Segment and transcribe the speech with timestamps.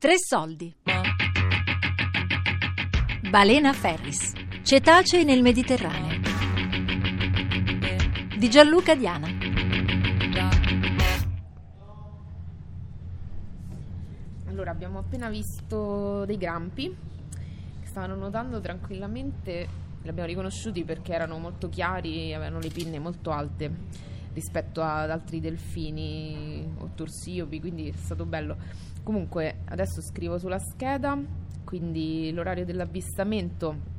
[0.00, 0.74] Tre soldi.
[3.28, 4.32] Balena Ferris.
[4.62, 6.20] Cetacei nel Mediterraneo.
[8.38, 9.26] Di Gianluca Diana.
[14.46, 16.96] Allora, abbiamo appena visto dei grampi
[17.80, 19.68] che stavano nuotando tranquillamente.
[20.00, 23.70] Li abbiamo riconosciuti perché erano molto chiari e avevano le pinne molto alte
[24.32, 28.56] rispetto ad altri delfini o torsiopi, quindi è stato bello.
[29.02, 31.18] Comunque, adesso scrivo sulla scheda,
[31.64, 33.98] quindi l'orario dell'avvistamento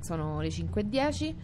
[0.00, 1.34] sono le 5.10,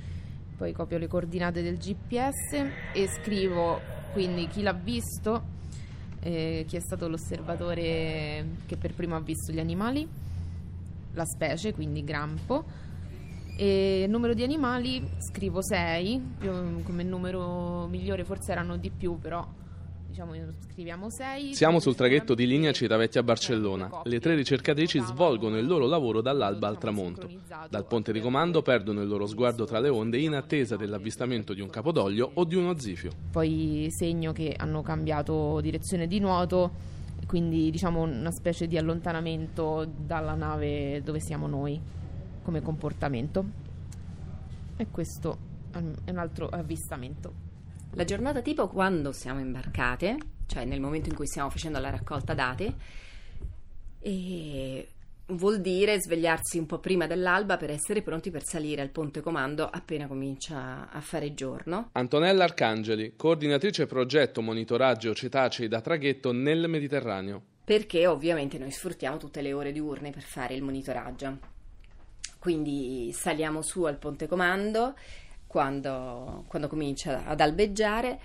[0.56, 2.53] poi copio le coordinate del GPS
[2.93, 5.42] e scrivo quindi chi l'ha visto,
[6.20, 10.06] eh, chi è stato l'osservatore che per primo ha visto gli animali,
[11.12, 12.89] la specie, quindi grampo.
[13.60, 16.37] E numero di animali scrivo 6,
[16.82, 19.46] come numero migliore forse erano di più, però
[20.09, 21.53] diciamo scriviamo 6.
[21.53, 24.00] Siamo sul traghetto di linea Civitavecchia Barcellona.
[24.05, 27.28] Le tre ricercatrici svolgono il loro lavoro dall'alba al tramonto.
[27.69, 31.61] Dal ponte di comando perdono il loro sguardo tra le onde in attesa dell'avvistamento di
[31.61, 33.11] un capodoglio o di uno zifio.
[33.31, 36.70] Poi segno che hanno cambiato direzione di nuoto,
[37.27, 41.98] quindi diciamo una specie di allontanamento dalla nave dove siamo noi
[42.42, 43.44] come comportamento.
[44.77, 45.38] E questo
[45.72, 47.48] è un altro avvistamento.
[47.92, 50.16] La giornata tipo quando siamo imbarcate,
[50.47, 52.74] cioè nel momento in cui stiamo facendo la raccolta dati,
[54.02, 54.88] e
[55.27, 59.64] vuol dire svegliarsi un po' prima dell'alba per essere pronti per salire al ponte comando
[59.64, 61.91] appena comincia a fare giorno.
[61.92, 67.42] Antonella Arcangeli, coordinatrice progetto monitoraggio cetacei da traghetto nel Mediterraneo.
[67.64, 71.58] Perché ovviamente noi sfruttiamo tutte le ore diurne per fare il monitoraggio.
[72.41, 74.96] Quindi saliamo su al ponte comando
[75.46, 78.19] quando, quando comincia ad albeggiare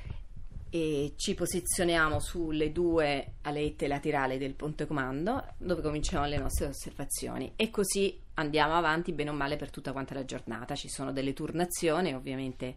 [0.70, 7.52] e ci posizioniamo sulle due alette laterali del ponte comando dove cominciamo le nostre osservazioni
[7.58, 10.76] e così andiamo avanti bene o male per tutta quanta la giornata.
[10.76, 12.76] Ci sono delle turnazioni ovviamente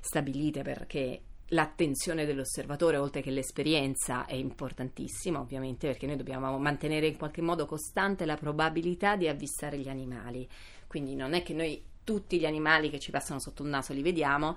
[0.00, 1.22] stabilite perché
[1.54, 7.64] l'attenzione dell'osservatore oltre che l'esperienza è importantissima ovviamente perché noi dobbiamo mantenere in qualche modo
[7.64, 10.46] costante la probabilità di avvistare gli animali
[10.86, 14.02] quindi non è che noi tutti gli animali che ci passano sotto il naso li
[14.02, 14.56] vediamo,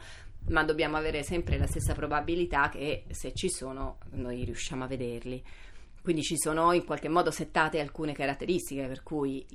[0.50, 5.44] ma dobbiamo avere sempre la stessa probabilità che se ci sono noi riusciamo a vederli.
[6.02, 9.46] Quindi ci sono in qualche modo settate alcune caratteristiche per cui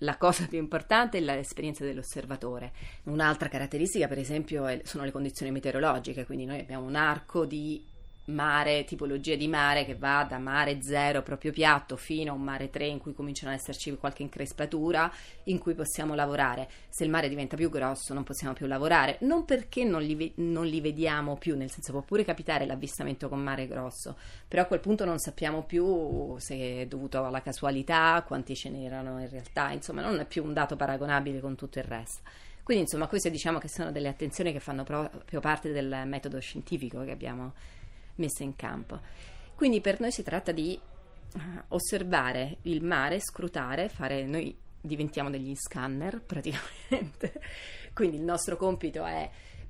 [0.00, 2.72] la cosa più importante è l'esperienza dell'osservatore.
[3.04, 7.84] Un'altra caratteristica, per esempio, sono le condizioni meteorologiche, quindi noi abbiamo un arco di
[8.26, 12.70] mare, tipologia di mare che va da mare zero proprio piatto fino a un mare
[12.70, 15.10] 3 in cui cominciano ad esserci qualche increspatura
[15.44, 16.68] in cui possiamo lavorare.
[16.88, 20.66] Se il mare diventa più grosso non possiamo più lavorare, non perché non li, non
[20.66, 24.16] li vediamo più, nel senso può pure capitare l'avvistamento con mare grosso,
[24.48, 29.20] però a quel punto non sappiamo più se è dovuto alla casualità, quanti ce n'erano
[29.20, 32.22] in realtà, insomma non è più un dato paragonabile con tutto il resto.
[32.66, 37.04] Quindi insomma queste diciamo che sono delle attenzioni che fanno proprio parte del metodo scientifico
[37.04, 37.52] che abbiamo
[38.16, 39.00] messa in campo.
[39.54, 40.78] Quindi per noi si tratta di
[41.34, 47.40] uh, osservare il mare, scrutare, fare noi diventiamo degli scanner praticamente.
[47.92, 49.28] Quindi il nostro compito è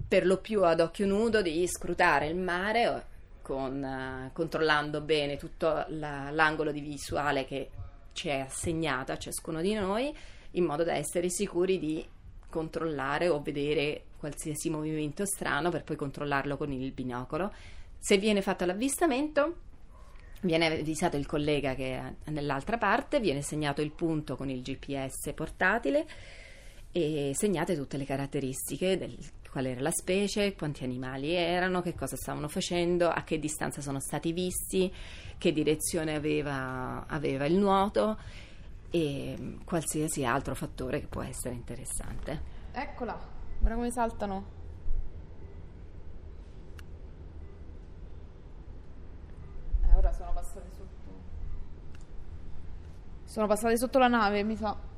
[0.09, 3.07] per lo più ad occhio nudo di scrutare il mare
[3.43, 7.71] con, uh, controllando bene tutto la, l'angolo di visuale che
[8.13, 10.15] ci è assegnato a ciascuno di noi
[10.53, 12.05] in modo da essere sicuri di
[12.49, 17.53] controllare o vedere qualsiasi movimento strano per poi controllarlo con il binocolo
[18.07, 19.57] se viene fatto l'avvistamento,
[20.43, 25.33] viene avvisato il collega che è nell'altra parte, viene segnato il punto con il GPS
[25.35, 26.07] portatile
[26.93, 29.19] e segnate tutte le caratteristiche del
[29.51, 33.99] qual era la specie, quanti animali erano, che cosa stavano facendo, a che distanza sono
[33.99, 34.95] stati visti,
[35.37, 38.21] che direzione aveva, aveva il nuoto
[38.89, 42.41] e qualsiasi altro fattore che può essere interessante.
[42.71, 43.19] Eccola,
[43.59, 44.57] guarda come saltano.
[49.97, 51.15] ora sono passate sotto.
[53.25, 54.95] Sono passate sotto la nave, mi sa.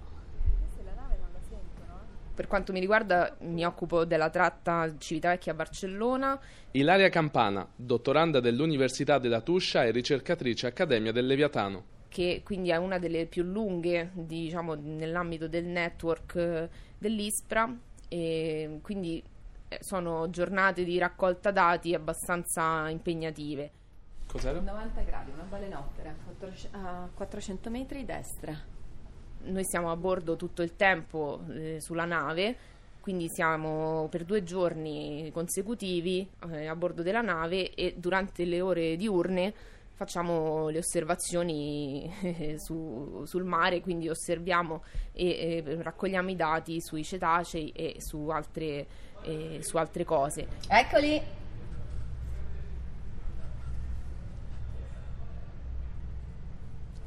[2.35, 6.39] Per quanto mi riguarda, mi occupo della tratta Civitavecchia Barcellona.
[6.71, 11.85] Ilaria Campana, dottoranda dell'Università della Tuscia e ricercatrice Accademia del Leviatano.
[12.07, 17.77] Che quindi è una delle più lunghe, diciamo, nell'ambito del network eh, dell'ISPRA.
[18.09, 19.21] E quindi
[19.67, 23.73] eh, sono giornate di raccolta dati abbastanza impegnative.
[24.31, 24.61] Cos'era?
[24.61, 26.15] 90 gradi, una balenottera
[26.73, 28.55] a 400 metri destra.
[29.45, 32.57] Noi siamo a bordo tutto il tempo eh, sulla nave,
[33.01, 38.97] quindi siamo per due giorni consecutivi eh, a bordo della nave e durante le ore
[38.97, 39.55] diurne
[39.95, 42.09] facciamo le osservazioni
[42.59, 48.87] su, sul mare, quindi osserviamo e, e, raccogliamo i dati sui cetacei e su altre,
[49.23, 50.47] e su altre cose.
[50.69, 51.38] Eccoli!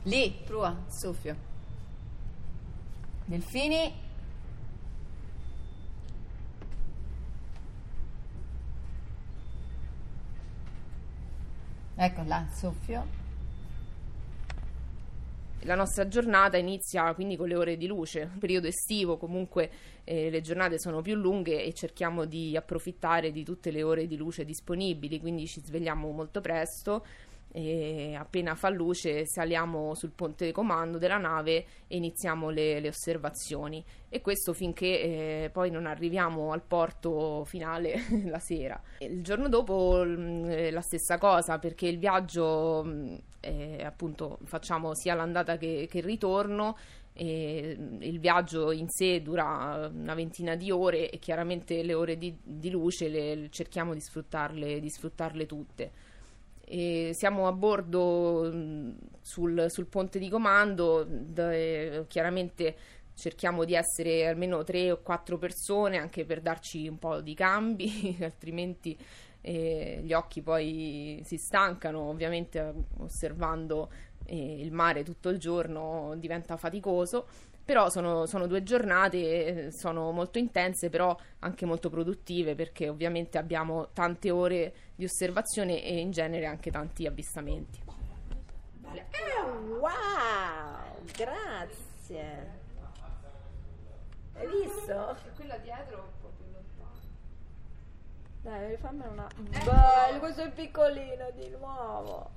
[0.04, 1.36] Lì, prua, soffio.
[3.26, 3.94] Delfini.
[11.94, 13.20] Ecco là, soffio.
[15.66, 19.70] La nostra giornata inizia quindi con le ore di luce, periodo estivo comunque
[20.04, 24.18] eh, le giornate sono più lunghe e cerchiamo di approfittare di tutte le ore di
[24.18, 27.06] luce disponibili, quindi ci svegliamo molto presto
[27.54, 32.88] e appena fa luce saliamo sul ponte di comando della nave e iniziamo le, le
[32.88, 35.02] osservazioni e questo finché
[35.46, 37.96] eh, poi non arriviamo al porto finale
[38.28, 38.80] la sera.
[39.00, 43.84] Il giorno dopo mh, mm, eh, la stessa cosa perché il viaggio mh, mm, eh,
[43.84, 46.78] appunto facciamo sia l'andata che, che il ritorno
[47.14, 52.18] e mm, il viaggio in sé dura una ventina di ore e chiaramente le ore
[52.18, 55.92] di, di luce le, cerchiamo di sfruttarle, di sfruttarle tutte.
[56.66, 58.50] E siamo a bordo
[59.22, 61.08] sul, sul, ponte di comando,
[62.08, 62.76] chiaramente
[63.14, 68.18] cerchiamo di essere almeno tre o quattro persone anche per darci un po' di cambi,
[68.22, 68.98] altrimenti
[69.42, 73.92] eh, gli occhi poi si stancano, ovviamente osservando
[74.28, 77.28] il mare tutto il giorno diventa faticoso
[77.64, 83.38] però sono, sono, due giornate, eh, sono molto intense, però anche molto produttive perché ovviamente
[83.38, 87.82] abbiamo tante ore di osservazione e in genere anche tanti avvistamenti.
[88.94, 89.42] Eh,
[89.80, 92.60] wow, grazie.
[94.34, 95.18] Hai visto?
[95.36, 97.00] Quella dietro è un po' più lontana.
[98.42, 99.28] Dai, fammela una...
[99.64, 102.32] Bello, questo è piccolino di nuovo.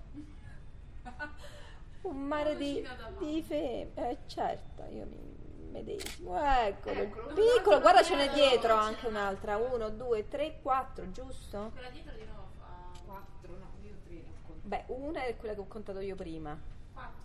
[2.05, 2.87] Un mare di,
[3.19, 3.91] di femmine.
[3.95, 6.37] Eh certo, io mi medesimo.
[6.37, 9.57] Eccolo, Eccolo piccolo, guarda ce n'è dietro anche un'altra.
[9.57, 11.71] Uno, due, tre, quattro, giusto?
[11.73, 14.23] Quella dietro di nuovo fa quattro, no, io tre
[14.63, 16.59] Beh, una è quella che ho contato io prima.
[16.93, 17.23] Quattro.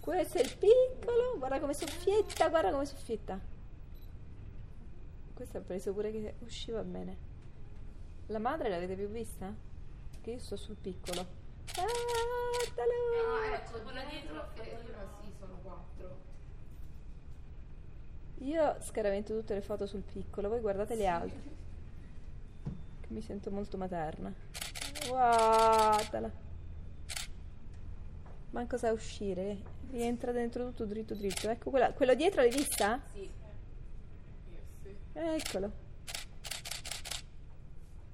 [0.00, 3.38] Questo è il piccolo, guarda come soffietta, guarda come soffietta.
[5.34, 7.16] Questa ho preso pure che usciva bene.
[8.26, 9.54] La madre l'avete più vista?
[10.20, 11.37] Che io sto sul piccolo.
[11.74, 12.92] Guardalo!
[13.28, 16.18] Ah, ecco, quella dietro e allora sì, sono quattro.
[18.38, 21.56] Io scaravento tutte le foto sul piccolo, voi guardate le altre.
[23.00, 24.32] Che mi sento molto materna.
[25.08, 26.30] Guardala!
[28.50, 29.58] Manco sa uscire,
[29.90, 31.50] rientra dentro tutto dritto dritto.
[31.50, 33.00] Ecco quella, quello dietro l'hai vista?
[33.12, 33.28] Sì.
[35.12, 35.86] Eccolo.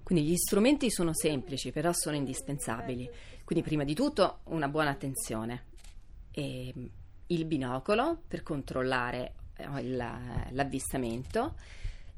[0.03, 3.09] Quindi gli strumenti sono semplici, però sono indispensabili.
[3.45, 5.65] Quindi prima di tutto una buona attenzione.
[6.31, 6.73] E
[7.27, 9.83] il binocolo per controllare eh,
[10.51, 11.55] l'avvistamento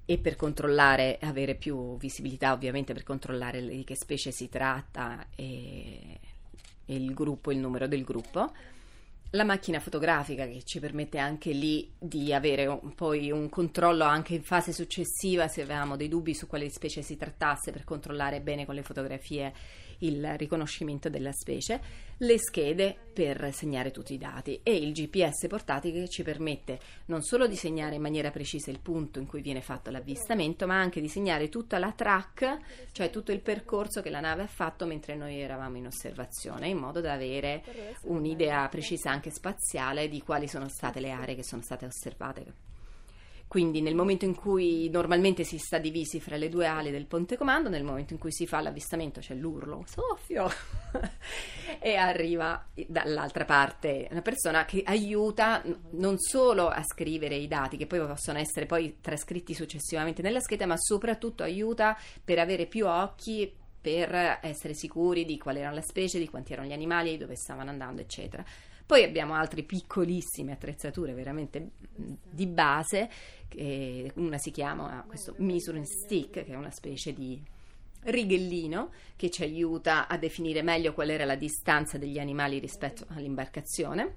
[0.04, 6.20] e per controllare, avere più visibilità ovviamente per controllare di che specie si tratta e,
[6.84, 8.52] e il gruppo, il numero del gruppo
[9.30, 14.34] la macchina fotografica che ci permette anche lì di avere un, poi un controllo anche
[14.34, 18.64] in fase successiva se avevamo dei dubbi su quale specie si trattasse per controllare bene
[18.64, 19.52] con le fotografie
[19.98, 21.80] il riconoscimento della specie,
[22.18, 27.22] le schede per segnare tutti i dati e il GPS portatile che ci permette non
[27.22, 31.00] solo di segnare in maniera precisa il punto in cui viene fatto l'avvistamento, ma anche
[31.00, 35.14] di segnare tutta la track, cioè tutto il percorso che la nave ha fatto mentre
[35.14, 37.62] noi eravamo in osservazione, in modo da avere
[38.02, 42.65] un'idea precisa anche spaziale di quali sono state le aree che sono state osservate.
[43.56, 47.38] Quindi nel momento in cui normalmente si sta divisi fra le due ali del ponte
[47.38, 50.46] comando, nel momento in cui si fa l'avvistamento c'è l'urlo, soffio,
[51.80, 57.86] e arriva dall'altra parte una persona che aiuta non solo a scrivere i dati, che
[57.86, 63.50] poi possono essere poi trascritti successivamente nella scheda, ma soprattutto aiuta per avere più occhi
[63.80, 67.70] per essere sicuri di qual era la specie, di quanti erano gli animali, dove stavano
[67.70, 68.44] andando, eccetera.
[68.86, 71.70] Poi abbiamo altre piccolissime attrezzature veramente
[72.30, 73.10] di base,
[74.14, 77.42] una si chiama questo measuring stick, che è una specie di
[78.02, 84.14] righellino che ci aiuta a definire meglio qual era la distanza degli animali rispetto all'imbarcazione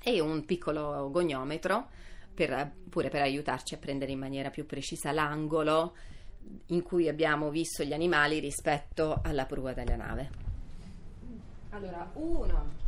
[0.00, 1.88] e un piccolo goniometro
[2.32, 5.96] per, pure per aiutarci a prendere in maniera più precisa l'angolo
[6.66, 10.30] in cui abbiamo visto gli animali rispetto alla prua della nave.
[11.70, 12.86] Allora, uno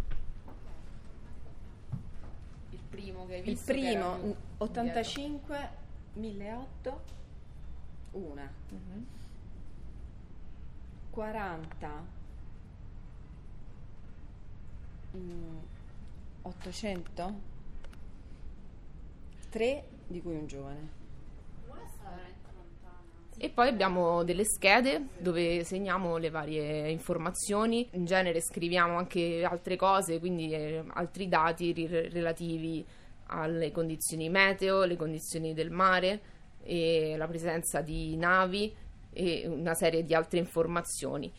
[3.21, 3.73] primo che hai visto?
[3.73, 5.71] Il primo, 85,
[6.15, 7.01] 1008,
[8.13, 8.53] una.
[8.71, 9.07] Uh-huh.
[11.11, 12.19] 40,
[15.17, 15.59] Mm,
[16.43, 17.35] 800?
[19.51, 20.99] 3 di cui un giovane.
[23.43, 29.77] E poi abbiamo delle schede dove segniamo le varie informazioni, in genere scriviamo anche altre
[29.77, 32.85] cose, quindi eh, altri dati relativi
[33.31, 36.21] alle condizioni meteo, le condizioni del mare,
[36.63, 38.75] e la presenza di navi
[39.13, 41.33] e una serie di altre informazioni.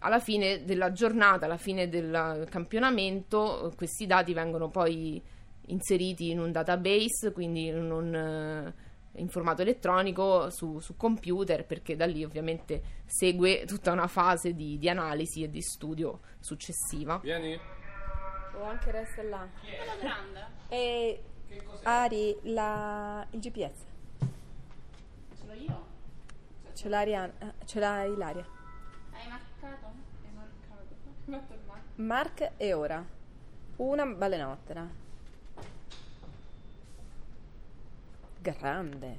[0.00, 5.20] Alla fine della giornata, alla fine del campionamento, questi dati vengono poi
[5.68, 8.72] inseriti in un database, quindi in un
[9.18, 14.78] in formato elettronico su, su, computer perché da lì ovviamente segue tutta una fase di,
[14.78, 17.18] di analisi e di studio successiva.
[17.22, 17.58] Vieni.
[18.58, 19.48] O anche resta là.
[19.60, 20.46] Quella grande?
[20.68, 21.22] E
[21.82, 23.26] Ari, la...
[23.30, 23.84] il GPS.
[24.18, 25.84] Ce l'ho io?
[26.74, 27.32] Ce l'ha, Ariana,
[27.64, 28.46] ce l'ha Ilaria.
[29.12, 29.86] Hai marcato?
[30.24, 30.94] Hai marcato.
[31.26, 31.84] Metto il marco.
[31.96, 33.04] Mark e ora.
[33.76, 34.88] Una balenottera.
[38.40, 39.18] Grande,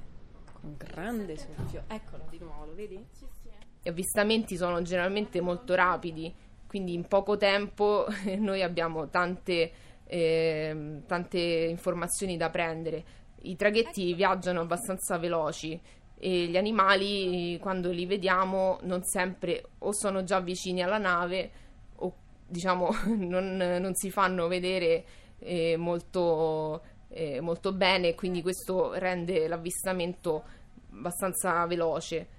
[0.54, 1.84] con grande soffio.
[1.88, 3.06] Eccolo di nuovo, lo vedi?
[3.12, 3.50] Sì, sì.
[3.82, 6.34] Gli avvistamenti sono generalmente molto rapidi,
[6.68, 8.06] quindi in poco tempo
[8.38, 9.72] noi abbiamo tante,
[10.08, 13.04] eh, tante informazioni da prendere.
[13.42, 15.80] I traghetti viaggiano abbastanza veloci
[16.20, 21.52] e gli animali quando li vediamo non sempre o sono già vicini alla nave
[21.98, 22.14] o
[22.48, 25.04] diciamo non, non si fanno vedere
[25.40, 30.44] eh, molto eh, molto bene, quindi questo rende l'avvistamento
[30.92, 32.36] abbastanza veloce.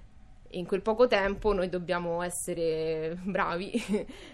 [0.53, 3.71] In quel poco tempo noi dobbiamo essere bravi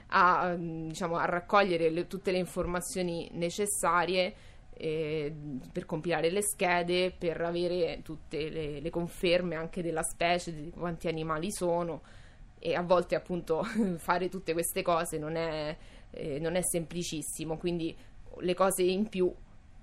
[0.07, 4.33] a, diciamo, a raccogliere le, tutte le informazioni necessarie
[4.77, 5.33] eh,
[5.71, 11.07] per compilare le schede, per avere tutte le, le, conferme anche della specie, di quanti
[11.07, 12.01] animali sono.
[12.59, 13.63] E a volte appunto
[13.97, 15.75] fare tutte queste cose non è,
[16.11, 17.95] eh, non è semplicissimo, quindi
[18.39, 19.33] le cose in più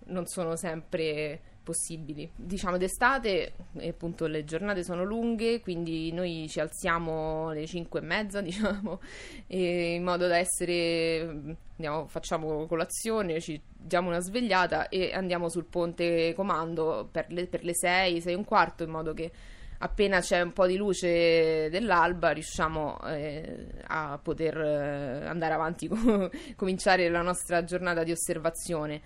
[0.07, 2.31] non sono sempre possibili.
[2.35, 8.41] Diciamo d'estate, appunto le giornate sono lunghe, quindi noi ci alziamo alle 5 e mezza,
[8.43, 9.01] diciamo,
[9.49, 16.35] in modo da essere, andiamo, facciamo colazione, ci diamo una svegliata e andiamo sul ponte
[16.35, 19.31] comando per le, per le 6, 6 e un quarto, in modo che
[19.79, 25.89] appena c'è un po' di luce dell'alba riusciamo eh, a poter eh, andare avanti,
[26.57, 29.01] cominciare la nostra giornata di osservazione.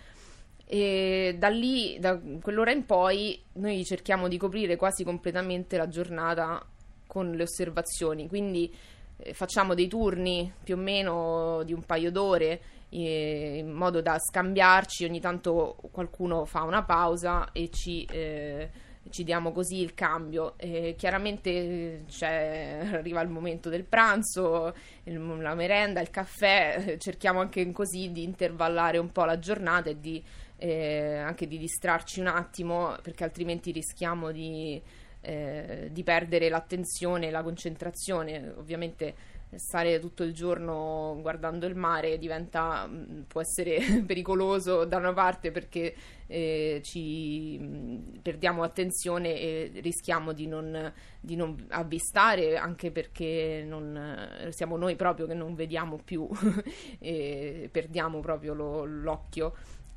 [0.68, 6.64] E da lì, da quell'ora in poi, noi cerchiamo di coprire quasi completamente la giornata
[7.06, 8.26] con le osservazioni.
[8.26, 8.72] Quindi
[9.18, 14.18] eh, facciamo dei turni più o meno di un paio d'ore eh, in modo da
[14.18, 15.04] scambiarci.
[15.04, 18.04] Ogni tanto qualcuno fa una pausa e ci.
[18.10, 18.70] Eh,
[19.10, 20.54] ci diamo così il cambio.
[20.56, 28.10] Eh, chiaramente arriva il momento del pranzo, il, la merenda, il caffè, cerchiamo anche così
[28.10, 30.22] di intervallare un po' la giornata e di
[30.58, 34.80] eh, anche di distrarci un attimo perché altrimenti rischiamo di,
[35.20, 38.52] eh, di perdere l'attenzione e la concentrazione.
[38.56, 45.12] Ovviamente stare tutto il giorno guardando il mare diventa, mm, può essere pericoloso da una
[45.12, 45.94] parte perché
[46.26, 54.48] eh, ci mm, perdiamo attenzione e rischiamo di non, di non avvistare anche perché non,
[54.50, 56.28] siamo noi proprio che non vediamo più
[56.98, 59.54] e perdiamo proprio lo, l'occhio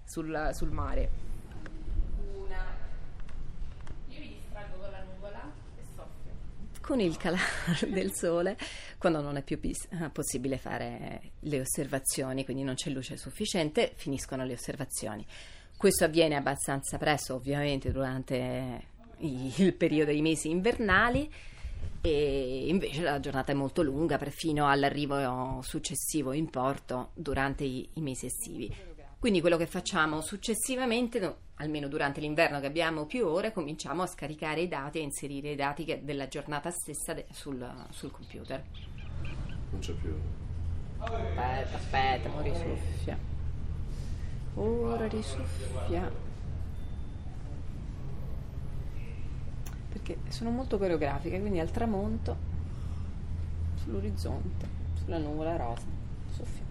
[0.10, 1.10] sul, sul mare.
[2.36, 2.66] Una.
[4.08, 6.82] Io mi distraggo con la nuvola e soffio.
[6.82, 7.46] Con il calare
[7.94, 8.58] del sole,
[8.98, 13.94] quando non è più pis- eh, possibile fare le osservazioni, quindi non c'è luce sufficiente,
[13.96, 15.26] finiscono le osservazioni.
[15.78, 18.88] Questo avviene abbastanza presto, ovviamente, durante
[19.20, 21.32] il periodo dei mesi invernali
[22.02, 28.02] e invece la giornata è molto lunga, perfino all'arrivo successivo in porto durante i, i
[28.02, 28.74] mesi estivi.
[29.20, 34.08] Quindi quello che facciamo successivamente, no, almeno durante l'inverno che abbiamo più ore, cominciamo a
[34.08, 38.64] scaricare i dati e inserire i dati che, della giornata stessa de, sul, sul, computer.
[39.72, 40.16] Non c'è più.
[41.00, 43.18] Aspetta, aspetta, ora risuffia.
[44.54, 46.12] Ora risuffia.
[49.90, 52.38] Perché sono molto coreografiche, quindi al tramonto,
[53.84, 54.66] sull'orizzonte,
[55.04, 55.86] sulla nuvola rosa,
[56.32, 56.69] soffia.